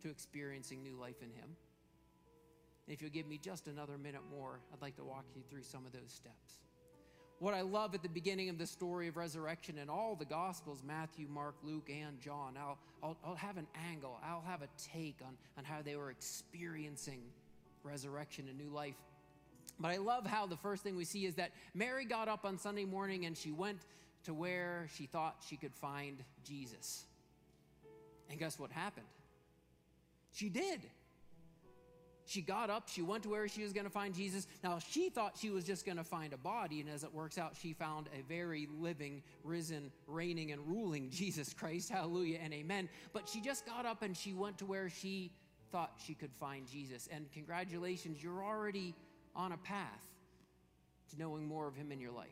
to 0.02 0.10
experiencing 0.10 0.82
new 0.82 0.94
life 0.96 1.22
in 1.22 1.30
Him. 1.30 1.56
And 2.86 2.94
if 2.94 3.00
you'll 3.00 3.10
give 3.10 3.26
me 3.26 3.38
just 3.38 3.66
another 3.66 3.96
minute 3.96 4.20
more, 4.30 4.60
I'd 4.74 4.82
like 4.82 4.96
to 4.96 5.04
walk 5.04 5.24
you 5.34 5.40
through 5.48 5.62
some 5.62 5.86
of 5.86 5.92
those 5.92 6.12
steps. 6.12 6.60
What 7.38 7.54
I 7.54 7.62
love 7.62 7.94
at 7.94 8.02
the 8.02 8.10
beginning 8.10 8.50
of 8.50 8.58
the 8.58 8.66
story 8.66 9.08
of 9.08 9.16
resurrection 9.16 9.78
in 9.78 9.88
all 9.88 10.14
the 10.14 10.26
Gospels 10.26 10.82
Matthew, 10.86 11.28
Mark, 11.28 11.54
Luke, 11.62 11.88
and 11.88 12.20
John 12.20 12.58
I'll, 12.58 12.76
I'll, 13.02 13.16
I'll 13.24 13.36
have 13.36 13.56
an 13.56 13.68
angle, 13.90 14.20
I'll 14.22 14.44
have 14.46 14.60
a 14.60 14.68
take 14.76 15.16
on, 15.26 15.38
on 15.56 15.64
how 15.64 15.80
they 15.80 15.96
were 15.96 16.10
experiencing 16.10 17.22
resurrection 17.84 18.48
and 18.50 18.58
new 18.58 18.68
life. 18.68 18.96
But 19.78 19.90
I 19.90 19.96
love 19.96 20.26
how 20.26 20.46
the 20.46 20.56
first 20.56 20.82
thing 20.82 20.96
we 20.96 21.04
see 21.04 21.26
is 21.26 21.34
that 21.36 21.52
Mary 21.74 22.04
got 22.04 22.28
up 22.28 22.44
on 22.44 22.58
Sunday 22.58 22.84
morning 22.84 23.26
and 23.26 23.36
she 23.36 23.50
went 23.50 23.80
to 24.24 24.34
where 24.34 24.88
she 24.94 25.06
thought 25.06 25.36
she 25.48 25.56
could 25.56 25.74
find 25.74 26.22
Jesus. 26.44 27.04
And 28.30 28.38
guess 28.38 28.58
what 28.58 28.70
happened? 28.70 29.06
She 30.32 30.48
did. 30.48 30.80
She 32.24 32.40
got 32.40 32.70
up, 32.70 32.88
she 32.88 33.02
went 33.02 33.24
to 33.24 33.28
where 33.28 33.48
she 33.48 33.62
was 33.62 33.72
going 33.72 33.84
to 33.84 33.90
find 33.90 34.14
Jesus. 34.14 34.46
Now, 34.62 34.78
she 34.78 35.10
thought 35.10 35.36
she 35.36 35.50
was 35.50 35.64
just 35.64 35.84
going 35.84 35.98
to 35.98 36.04
find 36.04 36.32
a 36.32 36.36
body, 36.36 36.80
and 36.80 36.88
as 36.88 37.02
it 37.02 37.12
works 37.12 37.36
out, 37.36 37.56
she 37.60 37.72
found 37.72 38.08
a 38.16 38.22
very 38.22 38.68
living, 38.80 39.22
risen, 39.42 39.90
reigning, 40.06 40.52
and 40.52 40.66
ruling 40.66 41.10
Jesus 41.10 41.52
Christ. 41.52 41.90
Hallelujah 41.90 42.38
and 42.42 42.54
amen. 42.54 42.88
But 43.12 43.28
she 43.28 43.40
just 43.40 43.66
got 43.66 43.86
up 43.86 44.02
and 44.02 44.16
she 44.16 44.32
went 44.32 44.56
to 44.58 44.66
where 44.66 44.88
she 44.88 45.32
thought 45.72 45.92
she 46.06 46.14
could 46.14 46.32
find 46.38 46.66
Jesus. 46.66 47.08
And 47.10 47.30
congratulations, 47.32 48.22
you're 48.22 48.44
already 48.44 48.94
on 49.34 49.52
a 49.52 49.56
path 49.58 50.06
to 51.10 51.18
knowing 51.18 51.46
more 51.46 51.66
of 51.66 51.74
Him 51.74 51.92
in 51.92 52.00
your 52.00 52.12
life. 52.12 52.28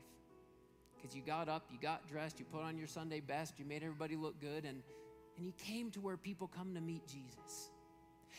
Because 0.97 1.16
you 1.16 1.23
got 1.23 1.49
up, 1.49 1.64
you 1.71 1.78
got 1.80 2.07
dressed, 2.09 2.38
you 2.38 2.45
put 2.45 2.62
on 2.62 2.76
your 2.76 2.87
Sunday 2.87 3.21
best, 3.21 3.59
you 3.59 3.64
made 3.64 3.83
everybody 3.83 4.16
look 4.16 4.40
good, 4.40 4.64
and, 4.64 4.83
and 5.37 5.47
you 5.47 5.52
came 5.52 5.90
to 5.92 6.00
where 6.00 6.16
people 6.16 6.47
come 6.47 6.75
to 6.75 6.80
meet 6.80 7.07
Jesus. 7.07 7.71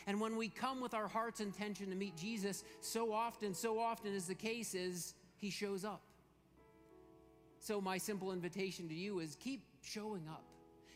And 0.08 0.20
when 0.20 0.36
we 0.36 0.48
come 0.48 0.82
with 0.82 0.94
our 0.94 1.08
heart's 1.08 1.41
intention 1.41 1.89
to 1.89 1.96
meet 1.96 2.15
Jesus, 2.15 2.63
so 2.80 3.13
often, 3.13 3.53
so 3.53 3.80
often 3.80 4.13
is 4.13 4.27
the 4.27 4.36
case 4.36 4.74
is 4.74 5.13
he 5.38 5.50
shows 5.50 5.84
up. 5.84 6.01
So 7.60 7.82
my 7.82 7.98
simple 7.98 8.32
invitation 8.32 8.88
to 8.89 8.96
you 8.96 9.20
is 9.20 9.36
keep 9.39 9.63
showing 9.82 10.27
up. 10.27 10.44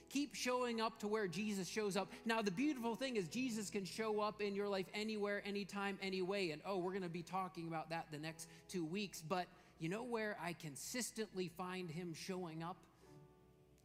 Keep 0.10 0.36
showing 0.36 0.82
up 0.82 1.00
to 1.00 1.08
where 1.08 1.28
Jesus 1.28 1.68
shows 1.68 1.98
up. 1.98 2.12
Now, 2.26 2.42
the 2.42 2.52
beautiful 2.52 2.96
thing 2.96 3.16
is, 3.16 3.28
Jesus 3.28 3.70
can 3.70 3.86
show 3.86 4.22
up 4.22 4.42
in 4.42 4.56
your 4.56 4.68
life 4.68 4.86
anywhere, 4.94 5.42
anytime, 5.46 5.98
anyway. 6.02 6.52
And 6.52 6.62
oh, 6.66 6.78
we're 6.78 6.92
going 6.92 7.04
to 7.04 7.10
be 7.10 7.24
talking 7.24 7.68
about 7.68 7.90
that 7.90 8.08
the 8.12 8.20
next 8.20 8.48
two 8.70 8.86
weeks. 8.86 9.22
But 9.28 9.48
you 9.80 9.90
know 9.90 10.04
where 10.04 10.38
I 10.42 10.54
consistently 10.54 11.52
find 11.58 11.90
him 11.90 12.14
showing 12.14 12.64
up? 12.64 12.78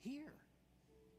Here. 0.02 0.32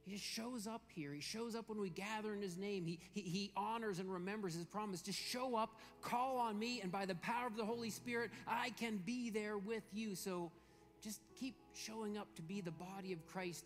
He 0.05 0.13
just 0.13 0.23
shows 0.23 0.65
up 0.65 0.81
here. 0.95 1.13
He 1.13 1.21
shows 1.21 1.55
up 1.55 1.69
when 1.69 1.79
we 1.79 1.89
gather 1.89 2.33
in 2.33 2.41
His 2.41 2.57
name. 2.57 2.85
He, 2.85 2.99
he, 3.13 3.21
he, 3.21 3.51
honors 3.55 3.99
and 3.99 4.11
remembers 4.11 4.55
His 4.55 4.65
promise. 4.65 5.01
Just 5.01 5.19
show 5.19 5.55
up, 5.55 5.75
call 6.01 6.37
on 6.37 6.57
me, 6.57 6.81
and 6.81 6.91
by 6.91 7.05
the 7.05 7.15
power 7.15 7.45
of 7.45 7.55
the 7.55 7.65
Holy 7.65 7.91
Spirit, 7.91 8.31
I 8.47 8.71
can 8.71 8.97
be 8.97 9.29
there 9.29 9.57
with 9.57 9.83
you. 9.93 10.15
So 10.15 10.51
just 11.03 11.21
keep 11.39 11.55
showing 11.73 12.17
up 12.17 12.33
to 12.35 12.41
be 12.41 12.61
the 12.61 12.71
body 12.71 13.13
of 13.13 13.25
Christ. 13.27 13.65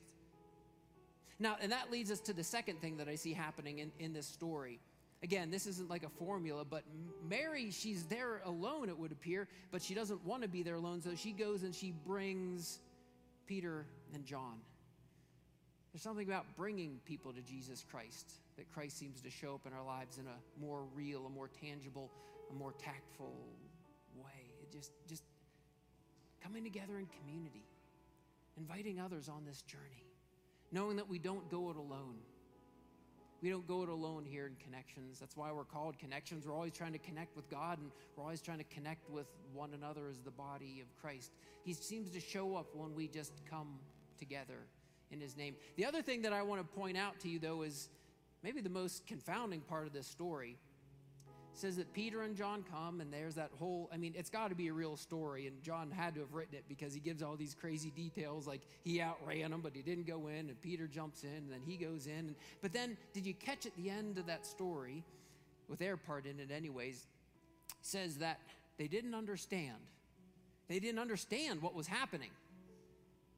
Now, 1.39 1.57
and 1.61 1.71
that 1.71 1.91
leads 1.91 2.11
us 2.11 2.19
to 2.21 2.33
the 2.33 2.43
second 2.43 2.81
thing 2.81 2.97
that 2.97 3.09
I 3.09 3.15
see 3.15 3.33
happening 3.33 3.79
in, 3.79 3.91
in 3.99 4.13
this 4.13 4.25
story. 4.25 4.79
Again, 5.23 5.49
this 5.49 5.65
isn't 5.67 5.89
like 5.89 6.03
a 6.03 6.09
formula, 6.09 6.63
but 6.63 6.83
Mary, 7.27 7.71
she's 7.71 8.03
there 8.03 8.41
alone, 8.45 8.89
it 8.89 8.97
would 8.97 9.11
appear, 9.11 9.47
but 9.71 9.81
she 9.81 9.93
doesn't 9.93 10.23
want 10.25 10.43
to 10.43 10.47
be 10.47 10.63
there 10.63 10.75
alone. 10.75 11.01
So 11.01 11.15
she 11.15 11.31
goes 11.31 11.63
and 11.63 11.73
she 11.73 11.93
brings 12.05 12.79
Peter 13.47 13.85
and 14.13 14.23
John. 14.25 14.59
There's 15.91 16.03
something 16.03 16.27
about 16.27 16.45
bringing 16.57 16.99
people 17.05 17.33
to 17.33 17.41
Jesus 17.41 17.85
Christ 17.89 18.33
that 18.57 18.71
Christ 18.73 18.97
seems 18.97 19.21
to 19.21 19.29
show 19.29 19.55
up 19.55 19.65
in 19.65 19.73
our 19.73 19.83
lives 19.83 20.17
in 20.17 20.25
a 20.27 20.61
more 20.61 20.83
real, 20.93 21.25
a 21.25 21.29
more 21.29 21.49
tangible, 21.61 22.11
a 22.51 22.53
more 22.53 22.73
tactful 22.73 23.33
way. 24.15 24.53
It 24.61 24.71
just, 24.71 24.91
just 25.07 25.23
coming 26.43 26.63
together 26.63 26.99
in 26.99 27.07
community, 27.21 27.65
inviting 28.57 28.99
others 28.99 29.29
on 29.29 29.45
this 29.45 29.61
journey, 29.63 30.04
knowing 30.75 30.97
that 30.97 31.09
we 31.09 31.17
don't 31.17 31.49
go 31.49 31.69
it 31.69 31.77
alone. 31.77 32.17
We 33.41 33.49
don't 33.49 33.65
go 33.65 33.83
it 33.83 33.89
alone 33.89 34.25
here 34.25 34.45
in 34.45 34.55
connections. 34.61 35.19
That's 35.19 35.37
why 35.37 35.49
we're 35.53 35.63
called 35.63 35.97
connections. 35.97 36.45
We're 36.45 36.53
always 36.53 36.73
trying 36.73 36.91
to 36.91 36.99
connect 36.99 37.33
with 37.37 37.49
God 37.49 37.79
and 37.79 37.91
we're 38.15 38.23
always 38.23 38.41
trying 38.41 38.57
to 38.57 38.65
connect 38.65 39.09
with 39.09 39.27
one 39.53 39.73
another 39.73 40.09
as 40.09 40.19
the 40.19 40.31
body 40.31 40.81
of 40.81 41.01
Christ. 41.01 41.31
He 41.63 41.71
seems 41.71 42.09
to 42.11 42.19
show 42.19 42.57
up 42.57 42.75
when 42.75 42.93
we 42.93 43.07
just 43.07 43.31
come 43.49 43.79
together 44.19 44.67
in 45.11 45.21
his 45.21 45.37
name. 45.37 45.55
The 45.77 45.85
other 45.85 46.01
thing 46.01 46.23
that 46.23 46.33
I 46.33 46.41
want 46.41 46.59
to 46.59 46.67
point 46.67 46.97
out 46.97 47.21
to 47.21 47.29
you, 47.29 47.39
though, 47.39 47.61
is 47.61 47.87
maybe 48.43 48.59
the 48.59 48.69
most 48.69 49.07
confounding 49.07 49.61
part 49.61 49.87
of 49.87 49.93
this 49.93 50.07
story. 50.07 50.57
Says 51.57 51.77
that 51.77 51.93
Peter 51.93 52.23
and 52.23 52.35
John 52.35 52.65
come, 52.69 52.99
and 52.99 53.13
there's 53.13 53.35
that 53.35 53.49
whole. 53.57 53.89
I 53.93 53.95
mean, 53.95 54.13
it's 54.17 54.29
got 54.29 54.49
to 54.49 54.55
be 54.55 54.67
a 54.67 54.73
real 54.73 54.97
story, 54.97 55.47
and 55.47 55.63
John 55.63 55.89
had 55.89 56.13
to 56.15 56.19
have 56.19 56.33
written 56.33 56.53
it 56.55 56.65
because 56.67 56.93
he 56.93 56.99
gives 56.99 57.23
all 57.23 57.37
these 57.37 57.55
crazy 57.55 57.91
details, 57.91 58.45
like 58.45 58.59
he 58.83 59.01
outran 59.01 59.51
them, 59.51 59.61
but 59.61 59.71
he 59.73 59.81
didn't 59.81 60.05
go 60.05 60.27
in, 60.27 60.49
and 60.49 60.61
Peter 60.61 60.85
jumps 60.85 61.23
in, 61.23 61.29
and 61.29 61.51
then 61.51 61.61
he 61.65 61.77
goes 61.77 62.07
in. 62.07 62.35
But 62.61 62.73
then, 62.73 62.97
did 63.13 63.25
you 63.25 63.33
catch 63.33 63.65
at 63.65 63.73
the 63.77 63.89
end 63.89 64.17
of 64.17 64.25
that 64.25 64.45
story, 64.45 65.01
with 65.69 65.79
their 65.79 65.95
part 65.95 66.25
in 66.25 66.41
it, 66.41 66.51
anyways? 66.51 67.07
Says 67.81 68.17
that 68.17 68.39
they 68.77 68.87
didn't 68.87 69.15
understand. 69.15 69.77
They 70.67 70.79
didn't 70.79 70.99
understand 70.99 71.61
what 71.61 71.73
was 71.73 71.87
happening. 71.87 72.31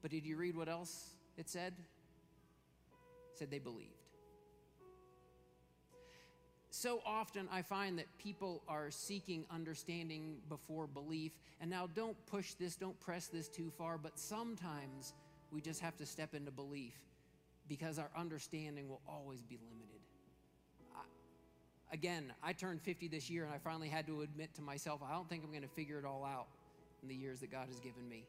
But 0.02 0.10
did 0.10 0.26
you 0.26 0.36
read 0.36 0.56
what 0.56 0.68
else 0.68 1.10
it 1.36 1.48
said? 1.48 1.72
It 3.32 3.38
said 3.38 3.50
they 3.50 3.60
believed. 3.60 3.92
So 6.70 7.00
often 7.06 7.48
I 7.50 7.62
find 7.62 7.98
that 7.98 8.06
people 8.18 8.62
are 8.68 8.90
seeking 8.90 9.44
understanding 9.50 10.36
before 10.48 10.86
belief. 10.86 11.32
And 11.60 11.70
now 11.70 11.88
don't 11.94 12.16
push 12.26 12.54
this, 12.54 12.76
don't 12.76 12.98
press 13.00 13.26
this 13.26 13.48
too 13.48 13.70
far, 13.76 13.98
but 13.98 14.18
sometimes 14.18 15.14
we 15.50 15.60
just 15.60 15.80
have 15.80 15.96
to 15.96 16.06
step 16.06 16.34
into 16.34 16.50
belief 16.50 16.98
because 17.68 17.98
our 17.98 18.10
understanding 18.16 18.88
will 18.88 19.00
always 19.08 19.42
be 19.42 19.58
limited. 19.70 20.00
I, 20.94 21.94
again, 21.94 22.32
I 22.42 22.52
turned 22.52 22.82
50 22.82 23.08
this 23.08 23.30
year 23.30 23.44
and 23.44 23.52
I 23.52 23.58
finally 23.58 23.88
had 23.88 24.06
to 24.06 24.20
admit 24.20 24.54
to 24.56 24.62
myself, 24.62 25.00
I 25.02 25.12
don't 25.14 25.28
think 25.28 25.44
I'm 25.44 25.50
going 25.50 25.62
to 25.62 25.68
figure 25.68 25.98
it 25.98 26.04
all 26.04 26.24
out 26.24 26.48
in 27.02 27.08
the 27.08 27.14
years 27.14 27.40
that 27.40 27.50
God 27.50 27.68
has 27.68 27.80
given 27.80 28.06
me 28.08 28.26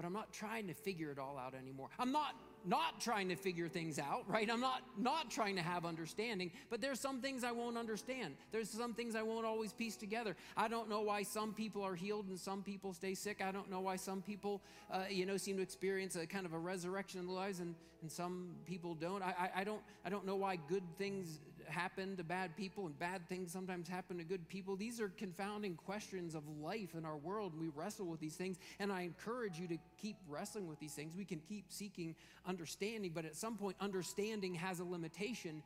but 0.00 0.06
I'm 0.06 0.14
not 0.14 0.32
trying 0.32 0.66
to 0.68 0.72
figure 0.72 1.10
it 1.10 1.18
all 1.18 1.36
out 1.36 1.52
anymore. 1.52 1.88
I'm 1.98 2.10
not 2.10 2.34
not 2.64 3.00
trying 3.00 3.28
to 3.28 3.36
figure 3.36 3.68
things 3.68 3.98
out, 3.98 4.24
right? 4.28 4.48
I'm 4.50 4.60
not 4.60 4.82
not 4.98 5.30
trying 5.30 5.56
to 5.56 5.62
have 5.62 5.84
understanding, 5.84 6.50
but 6.68 6.80
there's 6.80 7.00
some 7.00 7.20
things 7.20 7.44
I 7.44 7.52
won't 7.52 7.78
understand. 7.78 8.34
There's 8.52 8.70
some 8.70 8.94
things 8.94 9.14
I 9.14 9.22
won't 9.22 9.46
always 9.46 9.72
piece 9.72 9.96
together. 9.96 10.36
I 10.56 10.68
don't 10.68 10.88
know 10.88 11.00
why 11.00 11.22
some 11.22 11.52
people 11.52 11.82
are 11.82 11.94
healed 11.94 12.26
and 12.28 12.38
some 12.38 12.62
people 12.62 12.92
stay 12.92 13.14
sick. 13.14 13.42
I 13.42 13.52
don't 13.52 13.70
know 13.70 13.80
why 13.80 13.96
some 13.96 14.22
people, 14.22 14.60
uh, 14.90 15.04
you 15.10 15.26
know, 15.26 15.36
seem 15.36 15.56
to 15.56 15.62
experience 15.62 16.16
a 16.16 16.26
kind 16.26 16.46
of 16.46 16.52
a 16.52 16.58
resurrection 16.58 17.20
in 17.20 17.26
their 17.26 17.36
lives 17.36 17.60
and, 17.60 17.74
and 18.02 18.10
some 18.10 18.50
people 18.66 18.94
don't. 18.94 19.22
I, 19.22 19.34
I, 19.38 19.60
I 19.60 19.64
don't 19.64 19.82
I 20.04 20.10
don't 20.10 20.26
know 20.26 20.36
why 20.36 20.56
good 20.56 20.84
things 20.98 21.40
happen 21.70 22.16
to 22.16 22.24
bad 22.24 22.56
people 22.56 22.86
and 22.86 22.98
bad 22.98 23.28
things 23.28 23.52
sometimes 23.52 23.88
happen 23.88 24.18
to 24.18 24.24
good 24.24 24.48
people. 24.48 24.76
These 24.76 25.00
are 25.00 25.08
confounding 25.08 25.74
questions 25.74 26.34
of 26.34 26.42
life 26.60 26.94
in 26.94 27.04
our 27.04 27.16
world. 27.16 27.52
We 27.58 27.68
wrestle 27.68 28.06
with 28.06 28.20
these 28.20 28.34
things, 28.34 28.58
and 28.78 28.92
I 28.92 29.02
encourage 29.02 29.58
you 29.58 29.68
to 29.68 29.78
keep 29.96 30.16
wrestling 30.28 30.68
with 30.68 30.78
these 30.80 30.92
things. 30.92 31.14
We 31.16 31.24
can 31.24 31.40
keep 31.40 31.66
seeking 31.68 32.14
understanding, 32.46 33.12
but 33.14 33.24
at 33.24 33.36
some 33.36 33.56
point, 33.56 33.76
understanding 33.80 34.54
has 34.54 34.80
a 34.80 34.84
limitation. 34.84 35.62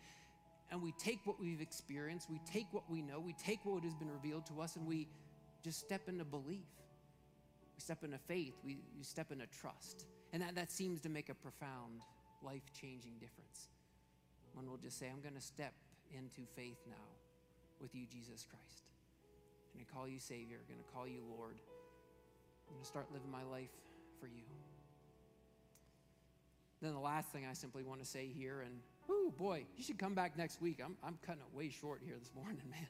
And 0.71 0.83
we 0.83 0.93
take 0.93 1.21
what 1.25 1.41
we've 1.41 1.61
experienced, 1.61 2.31
we 2.31 2.41
take 2.51 2.67
what 2.73 2.91
we 2.91 3.03
know, 3.03 3.21
we 3.21 3.35
take 3.35 3.61
what 3.65 3.85
has 3.85 3.95
been 3.95 4.11
revealed 4.11 4.47
to 4.47 4.61
us, 4.61 4.77
and 4.77 4.87
we 4.87 5.09
just 5.63 5.81
step 5.81 6.09
into 6.09 6.25
belief. 6.25 6.67
We 7.77 7.81
step 7.81 8.05
into 8.05 8.19
faith, 8.19 8.55
we, 8.65 8.79
we 8.97 9.05
step 9.05 9.33
into 9.33 9.47
trust. 9.47 10.07
And 10.33 10.43
that, 10.43 10.55
that 10.55 10.71
seems 10.71 11.01
to 11.03 11.09
make 11.09 11.29
a 11.29 11.35
profound, 11.35 12.03
life 12.43 12.63
changing 12.73 13.13
difference. 13.21 13.69
One 14.55 14.69
will 14.71 14.77
just 14.77 14.99
say, 14.99 15.09
I'm 15.13 15.21
going 15.21 15.35
to 15.35 15.41
step 15.41 15.73
into 16.13 16.43
faith 16.57 16.79
now 16.89 17.09
with 17.81 17.95
you, 17.95 18.07
Jesus 18.07 18.47
Christ. 18.49 18.85
I'm 19.73 19.81
going 19.81 19.87
to 19.87 19.93
call 19.93 20.09
you 20.09 20.21
Savior, 20.21 20.59
I'm 20.61 20.75
going 20.75 20.85
to 20.85 20.93
call 20.93 21.07
you 21.07 21.21
Lord. 21.37 21.57
I'm 22.69 22.75
going 22.75 22.83
to 22.83 22.89
start 22.89 23.07
living 23.13 23.31
my 23.31 23.43
life 23.45 23.73
for 24.21 24.27
you. 24.27 24.43
Then 26.81 26.93
the 26.93 27.01
last 27.01 27.29
thing 27.31 27.47
I 27.49 27.55
simply 27.55 27.83
want 27.83 28.01
to 28.01 28.07
say 28.07 28.27
here, 28.27 28.61
and 28.61 28.81
oh 29.09 29.33
boy, 29.37 29.65
you 29.77 29.83
should 29.83 29.99
come 29.99 30.15
back 30.15 30.37
next 30.37 30.61
week. 30.61 30.81
I'm, 30.85 30.97
I'm 31.03 31.19
cutting 31.27 31.43
it 31.43 31.57
way 31.57 31.71
short 31.71 32.01
here 32.05 32.17
this 32.19 32.31
morning, 32.37 32.63
man. 32.71 32.87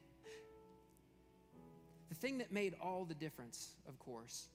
The 2.08 2.14
thing 2.14 2.38
that 2.38 2.52
made 2.52 2.74
all 2.80 3.04
the 3.04 3.14
difference, 3.14 3.70
of 3.88 3.98
course, 3.98 4.46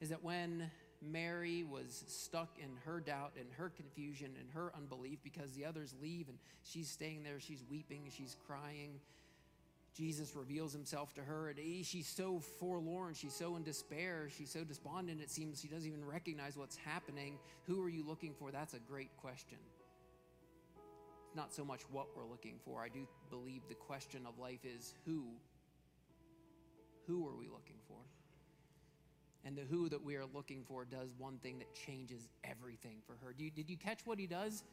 is 0.00 0.10
that 0.10 0.22
when 0.22 0.70
Mary 1.02 1.64
was 1.64 2.04
stuck 2.06 2.58
in 2.58 2.70
her 2.84 3.00
doubt 3.00 3.32
and 3.38 3.46
her 3.56 3.68
confusion 3.68 4.32
and 4.38 4.48
her 4.52 4.72
unbelief 4.76 5.18
because 5.22 5.52
the 5.52 5.64
others 5.64 5.94
leave 6.00 6.28
and 6.28 6.38
she's 6.62 6.88
staying 6.88 7.22
there, 7.22 7.38
she's 7.40 7.64
weeping, 7.70 8.02
she's 8.16 8.36
crying. 8.46 9.00
Jesus 9.96 10.36
reveals 10.36 10.74
himself 10.74 11.14
to 11.14 11.22
her, 11.22 11.48
and 11.48 11.58
she's 11.86 12.06
so 12.06 12.38
forlorn, 12.38 13.14
she's 13.14 13.32
so 13.32 13.56
in 13.56 13.62
despair, 13.62 14.28
she's 14.36 14.50
so 14.50 14.62
despondent, 14.62 15.22
it 15.22 15.30
seems 15.30 15.58
she 15.58 15.68
doesn't 15.68 15.88
even 15.88 16.04
recognize 16.04 16.54
what's 16.54 16.76
happening. 16.76 17.38
Who 17.66 17.82
are 17.82 17.88
you 17.88 18.06
looking 18.06 18.34
for? 18.34 18.50
That's 18.50 18.74
a 18.74 18.78
great 18.78 19.16
question. 19.16 19.56
It's 21.26 21.34
not 21.34 21.54
so 21.54 21.64
much 21.64 21.80
what 21.90 22.08
we're 22.14 22.26
looking 22.26 22.56
for. 22.62 22.82
I 22.82 22.88
do 22.88 23.08
believe 23.30 23.62
the 23.70 23.74
question 23.74 24.26
of 24.26 24.38
life 24.38 24.66
is 24.66 24.92
who? 25.06 25.24
Who 27.06 27.26
are 27.26 27.36
we 27.36 27.46
looking 27.46 27.76
for? 27.88 27.96
And 29.46 29.56
the 29.56 29.62
who 29.62 29.88
that 29.90 30.04
we 30.04 30.16
are 30.16 30.26
looking 30.34 30.64
for 30.66 30.84
does 30.84 31.14
one 31.16 31.38
thing 31.38 31.60
that 31.60 31.72
changes 31.72 32.28
everything 32.42 32.96
for 33.06 33.14
her. 33.24 33.32
You, 33.38 33.50
did 33.50 33.70
you 33.70 33.76
catch 33.76 34.00
what 34.04 34.18
he 34.18 34.26
does? 34.26 34.64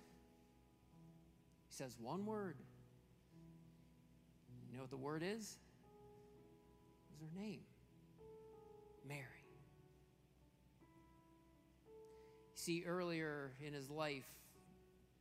He 1.69 1.75
says 1.75 1.95
one 2.01 2.25
word. 2.25 2.55
You 4.71 4.77
know 4.77 4.81
what 4.81 4.89
the 4.89 4.97
word 4.97 5.21
is? 5.23 5.41
Is 5.43 5.59
her 7.21 7.39
name 7.39 7.59
Mary. 9.07 9.21
See, 12.55 12.83
earlier 12.87 13.51
in 13.63 13.73
his 13.73 13.91
life, 13.91 14.25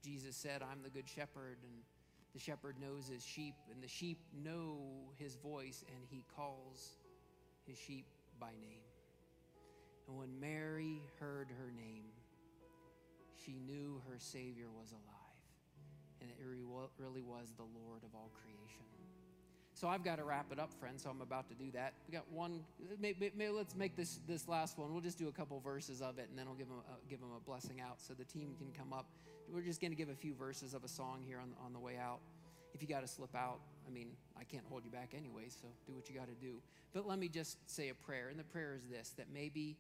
Jesus 0.03 0.35
said, 0.35 0.63
I'm 0.63 0.83
the 0.83 0.89
good 0.89 1.09
shepherd, 1.09 1.59
and 1.63 1.73
The 2.35 2.39
shepherd 2.39 2.77
knows 2.81 3.09
his 3.09 3.25
sheep, 3.25 3.55
and 3.71 3.83
the 3.83 3.89
sheep 3.89 4.19
know 4.43 4.79
his 5.19 5.37
voice, 5.37 5.85
and 5.89 5.99
he 6.09 6.25
calls 6.35 6.97
his 7.67 7.77
sheep 7.79 8.07
by 8.41 8.53
name. 8.61 8.92
And 10.09 10.19
when 10.19 10.41
Mary 10.41 11.03
heard 11.21 11.49
her 11.59 11.71
name, 11.71 12.05
she 13.45 13.53
knew 13.67 14.01
her 14.09 14.19
Savior 14.19 14.67
was 14.71 14.93
alive, 14.93 15.43
and 16.21 16.31
it 16.31 16.37
really 16.99 17.23
was 17.23 17.53
the 17.57 17.65
Lord 17.65 18.03
of 18.05 18.15
all 18.15 18.31
creation. 18.35 18.87
So 19.75 19.89
I've 19.89 20.05
got 20.05 20.17
to 20.17 20.25
wrap 20.25 20.53
it 20.53 20.61
up, 20.61 20.73
friends. 20.79 21.03
So 21.03 21.11
I'm 21.11 21.23
about 21.23 21.49
to 21.49 21.55
do 21.55 21.73
that. 21.73 21.95
We 22.07 22.13
got 22.13 22.31
one. 22.31 22.61
Maybe, 23.01 23.33
maybe 23.35 23.51
let's 23.51 23.75
make 23.75 23.97
this 23.97 24.21
this 24.29 24.47
last 24.47 24.79
one. 24.79 24.93
We'll 24.93 25.03
just 25.03 25.19
do 25.19 25.27
a 25.29 25.33
couple 25.33 25.59
verses 25.59 26.01
of 26.01 26.19
it, 26.19 26.29
and 26.31 26.39
then 26.39 26.47
I'll 26.47 26.55
give 26.55 26.69
them 26.69 26.79
a, 26.89 27.11
give 27.11 27.19
them 27.19 27.31
a 27.37 27.41
blessing 27.41 27.81
out, 27.81 28.01
so 28.01 28.15
the 28.15 28.25
team 28.25 28.55
can 28.59 28.71
come 28.79 28.93
up. 28.93 29.07
We're 29.53 29.63
just 29.63 29.81
going 29.81 29.91
to 29.91 29.97
give 29.97 30.09
a 30.09 30.15
few 30.15 30.35
verses 30.35 30.73
of 30.75 30.85
a 30.85 30.89
song 30.89 31.25
here 31.27 31.41
on 31.41 31.55
on 31.65 31.73
the 31.73 31.81
way 31.81 31.97
out. 31.97 32.21
If 32.75 32.81
you 32.81 32.87
got 32.89 33.01
to 33.01 33.09
slip 33.09 33.35
out, 33.35 33.59
I 33.87 33.91
mean, 33.91 34.11
I 34.39 34.45
can't 34.45 34.65
hold 34.69 34.85
you 34.85 34.91
back 34.91 35.15
anyway. 35.17 35.49
So 35.49 35.67
do 35.87 35.95
what 35.95 36.09
you 36.09 36.15
got 36.15 36.29
to 36.29 36.35
do. 36.35 36.63
But 36.95 37.09
let 37.09 37.19
me 37.19 37.29
just 37.29 37.59
say 37.69 37.89
a 37.89 37.95
prayer, 37.95 38.29
and 38.29 38.39
the 38.39 38.45
prayer 38.45 38.75
is 38.77 38.85
this: 38.87 39.11
that 39.17 39.27
maybe 39.35 39.77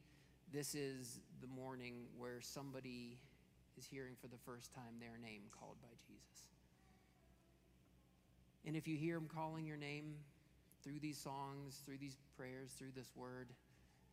this 0.52 0.74
is 0.74 1.18
the 1.40 1.46
morning 1.46 1.94
where 2.18 2.40
somebody 2.40 3.18
is 3.78 3.86
hearing 3.86 4.14
for 4.20 4.26
the 4.28 4.36
first 4.44 4.72
time 4.74 5.00
their 5.00 5.18
name 5.22 5.42
called 5.58 5.76
by 5.80 5.88
Jesus. 6.06 6.46
And 8.66 8.76
if 8.76 8.86
you 8.86 8.96
hear 8.96 9.16
him 9.16 9.28
calling 9.34 9.66
your 9.66 9.78
name 9.78 10.14
through 10.84 11.00
these 11.00 11.18
songs, 11.18 11.80
through 11.84 11.98
these 11.98 12.16
prayers, 12.36 12.70
through 12.78 12.92
this 12.94 13.10
word, 13.16 13.48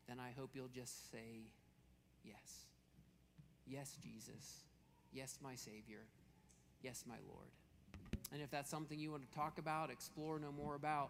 then 0.08 0.18
I 0.20 0.32
hope 0.40 0.52
you'll 0.54 0.70
just 0.74 1.12
say, 1.12 1.52
Yes. 2.24 2.66
Yes, 3.68 3.98
Jesus. 4.02 4.64
Yes, 5.14 5.38
my 5.44 5.56
Savior. 5.56 6.02
Yes, 6.82 7.04
my 7.08 7.16
Lord. 7.28 7.50
And 8.32 8.42
if 8.42 8.50
that's 8.50 8.70
something 8.70 9.00
you 9.00 9.12
want 9.12 9.30
to 9.30 9.38
talk 9.38 9.58
about, 9.58 9.90
explore, 9.90 10.40
know 10.40 10.52
more 10.52 10.76
about, 10.76 11.10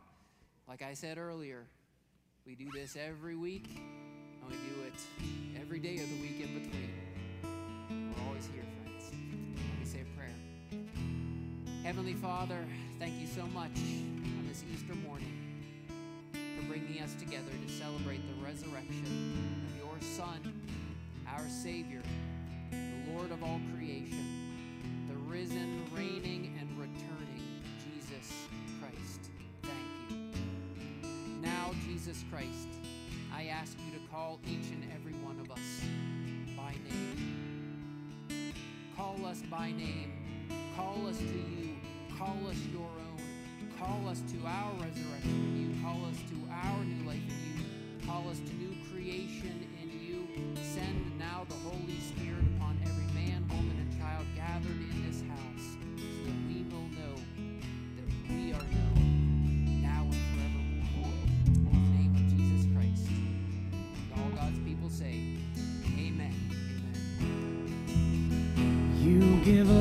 like 0.68 0.82
I 0.82 0.94
said 0.94 1.18
earlier, 1.18 1.66
we 2.46 2.56
do 2.56 2.70
this 2.74 2.98
every 2.98 3.36
week, 3.36 3.68
we 4.50 4.56
do 4.56 4.82
it 4.88 5.60
every 5.62 5.80
day 5.80 5.96
of 5.96 6.10
the 6.10 6.22
week 6.22 6.42
in 6.42 6.54
between. 6.60 6.90
We're 7.44 8.28
always 8.28 8.48
here, 8.48 8.64
friends. 8.82 9.12
Let 9.12 9.80
me 9.80 9.86
say 9.86 10.02
a 10.02 10.18
prayer. 10.18 10.36
Heavenly 11.84 12.16
Father, 12.16 12.66
thank 12.98 13.20
you 13.20 13.28
so 13.28 13.46
much 13.48 13.78
on 13.78 14.46
this 14.48 14.64
Easter 14.74 14.96
morning 14.96 15.34
for 16.32 16.66
bringing 16.68 17.02
us 17.04 17.14
together 17.16 17.52
to 17.66 17.72
celebrate 17.72 18.22
the 18.28 18.44
resurrection 18.44 19.06
of 19.68 19.78
your 19.78 19.96
Son, 20.18 20.42
our 21.28 21.48
Savior, 21.48 22.02
the 22.72 23.14
Lord 23.14 23.32
of 23.32 23.44
all 23.44 23.62
creation, 23.78 24.50
the 25.08 25.16
risen, 25.32 25.86
reigning, 25.96 26.58
and 26.60 26.70
returning 26.80 27.62
Jesus 27.84 28.34
Christ. 28.80 29.30
Thank 29.62 30.10
you. 30.10 30.18
Now, 31.42 31.72
Jesus 31.86 32.24
Christ, 32.32 32.79
I 33.40 33.46
ask 33.46 33.78
you 33.86 33.98
to 33.98 34.06
call 34.12 34.38
each 34.46 34.68
and 34.74 34.84
every 34.94 35.14
one 35.14 35.40
of 35.40 35.50
us 35.50 35.60
by 36.58 36.74
name. 36.90 38.54
Call 38.98 39.26
us 39.26 39.42
by 39.50 39.72
name. 39.72 40.12
Call 40.76 41.08
us 41.08 41.18
to 41.20 41.24
you. 41.24 41.78
Call 42.18 42.36
us 42.50 42.58
your 42.74 42.82
own. 42.82 43.22
Call 43.80 44.10
us 44.10 44.22
to 44.34 44.46
our 44.46 44.74
resurrection 44.74 45.30
in 45.30 45.72
you. 45.72 45.82
Call 45.82 46.04
us 46.04 46.18
to 46.30 46.36
our 46.52 46.84
new 46.84 47.08
life 47.08 47.24
in 47.30 47.64
you. 47.64 48.06
Call 48.06 48.28
us 48.30 48.40
to 48.40 48.54
new 48.56 48.76
creation 48.92 49.66
in 49.82 49.90
you. 49.90 50.28
Send 50.62 51.18
now 51.18 51.46
the 51.48 51.56
Holy 51.56 51.79
give 69.50 69.72
a 69.72 69.79